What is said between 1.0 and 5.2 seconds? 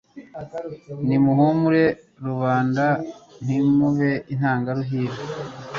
Nimuhumure Rubanda ntimube intangaruhira